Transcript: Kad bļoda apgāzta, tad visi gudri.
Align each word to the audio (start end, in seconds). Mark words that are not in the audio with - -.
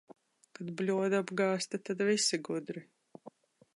Kad 0.59 0.71
bļoda 0.79 1.19
apgāzta, 1.25 1.81
tad 1.91 2.01
visi 2.11 2.41
gudri. 2.49 2.87